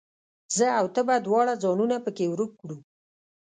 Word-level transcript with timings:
زه 0.57 0.65
او 0.79 0.85
ته 0.93 1.01
به 1.07 1.15
دواړه 1.27 1.53
ځانونه 1.63 1.95
پکښې 2.05 2.25
ورک 2.31 2.51
کړو 2.61 2.77